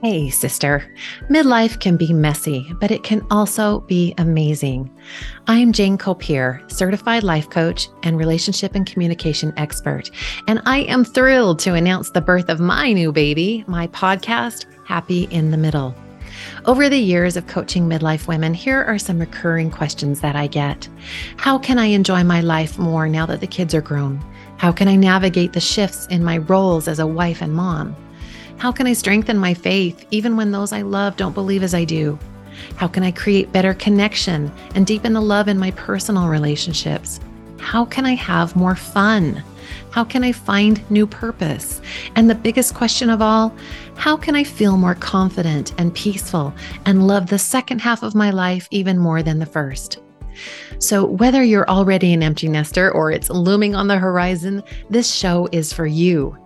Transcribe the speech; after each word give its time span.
Hey, 0.00 0.30
sister. 0.30 0.88
Midlife 1.28 1.80
can 1.80 1.96
be 1.96 2.12
messy, 2.12 2.72
but 2.78 2.92
it 2.92 3.02
can 3.02 3.26
also 3.32 3.80
be 3.80 4.14
amazing. 4.16 4.88
I'm 5.48 5.72
Jane 5.72 5.98
Copier, 5.98 6.62
certified 6.68 7.24
life 7.24 7.50
coach 7.50 7.88
and 8.04 8.16
relationship 8.16 8.76
and 8.76 8.86
communication 8.86 9.52
expert, 9.56 10.12
and 10.46 10.62
I 10.66 10.82
am 10.82 11.04
thrilled 11.04 11.58
to 11.60 11.74
announce 11.74 12.10
the 12.10 12.20
birth 12.20 12.48
of 12.48 12.60
my 12.60 12.92
new 12.92 13.10
baby, 13.10 13.64
my 13.66 13.88
podcast, 13.88 14.66
Happy 14.84 15.24
in 15.32 15.50
the 15.50 15.56
Middle. 15.56 15.96
Over 16.64 16.88
the 16.88 16.96
years 16.96 17.36
of 17.36 17.48
coaching 17.48 17.88
midlife 17.88 18.28
women, 18.28 18.54
here 18.54 18.84
are 18.84 19.00
some 19.00 19.18
recurring 19.18 19.68
questions 19.68 20.20
that 20.20 20.36
I 20.36 20.46
get 20.46 20.88
How 21.38 21.58
can 21.58 21.76
I 21.76 21.86
enjoy 21.86 22.22
my 22.22 22.40
life 22.40 22.78
more 22.78 23.08
now 23.08 23.26
that 23.26 23.40
the 23.40 23.48
kids 23.48 23.74
are 23.74 23.80
grown? 23.80 24.24
How 24.58 24.70
can 24.70 24.86
I 24.86 24.94
navigate 24.94 25.54
the 25.54 25.60
shifts 25.60 26.06
in 26.06 26.22
my 26.22 26.38
roles 26.38 26.86
as 26.86 27.00
a 27.00 27.06
wife 27.06 27.42
and 27.42 27.52
mom? 27.52 27.96
How 28.58 28.72
can 28.72 28.88
I 28.88 28.92
strengthen 28.92 29.38
my 29.38 29.54
faith 29.54 30.04
even 30.10 30.36
when 30.36 30.50
those 30.50 30.72
I 30.72 30.82
love 30.82 31.16
don't 31.16 31.32
believe 31.32 31.62
as 31.62 31.74
I 31.74 31.84
do? 31.84 32.18
How 32.74 32.88
can 32.88 33.04
I 33.04 33.12
create 33.12 33.52
better 33.52 33.72
connection 33.72 34.52
and 34.74 34.84
deepen 34.84 35.12
the 35.12 35.20
love 35.20 35.46
in 35.46 35.56
my 35.60 35.70
personal 35.70 36.28
relationships? 36.28 37.20
How 37.60 37.84
can 37.84 38.04
I 38.04 38.14
have 38.14 38.56
more 38.56 38.74
fun? 38.74 39.44
How 39.92 40.02
can 40.02 40.24
I 40.24 40.32
find 40.32 40.88
new 40.90 41.06
purpose? 41.06 41.80
And 42.16 42.28
the 42.28 42.34
biggest 42.34 42.74
question 42.74 43.10
of 43.10 43.22
all, 43.22 43.54
how 43.94 44.16
can 44.16 44.34
I 44.34 44.42
feel 44.42 44.76
more 44.76 44.96
confident 44.96 45.72
and 45.78 45.94
peaceful 45.94 46.52
and 46.84 47.06
love 47.06 47.28
the 47.28 47.38
second 47.38 47.80
half 47.80 48.02
of 48.02 48.16
my 48.16 48.30
life 48.30 48.66
even 48.72 48.98
more 48.98 49.22
than 49.22 49.38
the 49.38 49.46
first? 49.46 50.00
So, 50.80 51.04
whether 51.04 51.44
you're 51.44 51.68
already 51.68 52.12
an 52.12 52.24
empty 52.24 52.48
nester 52.48 52.90
or 52.90 53.12
it's 53.12 53.30
looming 53.30 53.76
on 53.76 53.86
the 53.86 53.98
horizon, 53.98 54.64
this 54.90 55.12
show 55.12 55.48
is 55.52 55.72
for 55.72 55.86
you. 55.86 56.36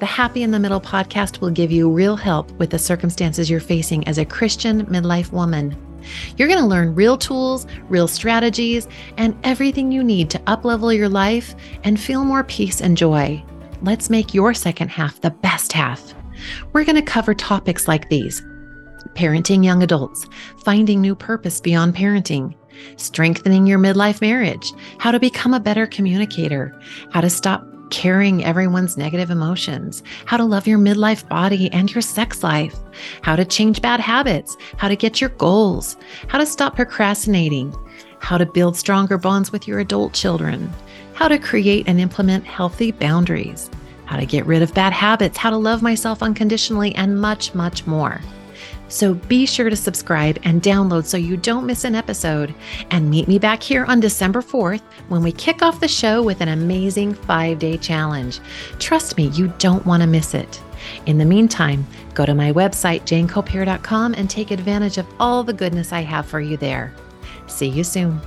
The 0.00 0.06
Happy 0.06 0.42
in 0.42 0.50
the 0.50 0.58
Middle 0.58 0.80
podcast 0.80 1.42
will 1.42 1.50
give 1.50 1.70
you 1.70 1.90
real 1.90 2.16
help 2.16 2.50
with 2.52 2.70
the 2.70 2.78
circumstances 2.78 3.50
you're 3.50 3.60
facing 3.60 4.08
as 4.08 4.16
a 4.16 4.24
Christian 4.24 4.86
midlife 4.86 5.30
woman. 5.30 5.76
You're 6.38 6.48
going 6.48 6.58
to 6.58 6.64
learn 6.64 6.94
real 6.94 7.18
tools, 7.18 7.66
real 7.90 8.08
strategies, 8.08 8.88
and 9.18 9.36
everything 9.44 9.92
you 9.92 10.02
need 10.02 10.30
to 10.30 10.38
uplevel 10.40 10.96
your 10.96 11.10
life 11.10 11.54
and 11.84 12.00
feel 12.00 12.24
more 12.24 12.44
peace 12.44 12.80
and 12.80 12.96
joy. 12.96 13.44
Let's 13.82 14.08
make 14.08 14.32
your 14.32 14.54
second 14.54 14.88
half 14.88 15.20
the 15.20 15.32
best 15.32 15.70
half. 15.70 16.14
We're 16.72 16.84
going 16.84 16.96
to 16.96 17.02
cover 17.02 17.34
topics 17.34 17.86
like 17.86 18.08
these 18.08 18.40
parenting 19.14 19.62
young 19.62 19.82
adults, 19.82 20.26
finding 20.64 21.02
new 21.02 21.14
purpose 21.14 21.60
beyond 21.60 21.94
parenting, 21.94 22.54
strengthening 22.96 23.66
your 23.66 23.78
midlife 23.78 24.22
marriage, 24.22 24.72
how 24.96 25.10
to 25.10 25.20
become 25.20 25.52
a 25.52 25.60
better 25.60 25.86
communicator, 25.86 26.74
how 27.10 27.20
to 27.20 27.28
stop 27.28 27.69
carrying 27.90 28.44
everyone's 28.44 28.96
negative 28.96 29.30
emotions, 29.30 30.02
how 30.24 30.36
to 30.36 30.44
love 30.44 30.66
your 30.66 30.78
midlife 30.78 31.28
body 31.28 31.70
and 31.72 31.92
your 31.92 32.02
sex 32.02 32.42
life, 32.42 32.74
how 33.22 33.36
to 33.36 33.44
change 33.44 33.82
bad 33.82 34.00
habits, 34.00 34.56
how 34.76 34.88
to 34.88 34.96
get 34.96 35.20
your 35.20 35.30
goals, 35.30 35.96
how 36.28 36.38
to 36.38 36.46
stop 36.46 36.76
procrastinating, 36.76 37.74
how 38.20 38.38
to 38.38 38.46
build 38.46 38.76
stronger 38.76 39.18
bonds 39.18 39.52
with 39.52 39.66
your 39.66 39.80
adult 39.80 40.12
children, 40.12 40.72
how 41.14 41.28
to 41.28 41.38
create 41.38 41.88
and 41.88 42.00
implement 42.00 42.44
healthy 42.44 42.92
boundaries, 42.92 43.70
how 44.06 44.16
to 44.16 44.26
get 44.26 44.46
rid 44.46 44.62
of 44.62 44.74
bad 44.74 44.92
habits, 44.92 45.36
how 45.36 45.50
to 45.50 45.56
love 45.56 45.82
myself 45.82 46.22
unconditionally, 46.22 46.94
and 46.94 47.20
much, 47.20 47.54
much 47.54 47.86
more. 47.86 48.20
So 48.88 49.14
be 49.14 49.46
sure 49.46 49.70
to 49.70 49.76
subscribe 49.76 50.38
and 50.42 50.62
download 50.62 51.04
so 51.04 51.16
you 51.16 51.36
don't 51.36 51.66
miss 51.66 51.84
an 51.84 51.94
episode. 51.94 52.54
And 52.90 53.10
meet 53.10 53.28
me 53.28 53.38
back 53.38 53.62
here 53.62 53.84
on 53.84 54.00
December 54.00 54.42
4th 54.42 54.82
when 55.08 55.22
we 55.22 55.32
kick 55.32 55.62
off 55.62 55.80
the 55.80 55.88
show 55.88 56.22
with 56.22 56.40
an 56.40 56.48
amazing 56.48 57.14
five 57.14 57.58
day 57.58 57.76
challenge. 57.76 58.40
Trust 58.78 59.16
me, 59.16 59.28
you 59.28 59.52
don't 59.58 59.86
want 59.86 60.02
to 60.02 60.08
miss 60.08 60.34
it. 60.34 60.60
In 61.06 61.18
the 61.18 61.24
meantime, 61.24 61.86
go 62.14 62.26
to 62.26 62.34
my 62.34 62.52
website, 62.52 63.02
janecopier.com, 63.02 64.14
and 64.14 64.28
take 64.28 64.50
advantage 64.50 64.98
of 64.98 65.06
all 65.20 65.44
the 65.44 65.52
goodness 65.52 65.92
I 65.92 66.00
have 66.00 66.26
for 66.26 66.40
you 66.40 66.56
there. 66.56 66.94
See 67.46 67.68
you 67.68 67.84
soon. 67.84 68.20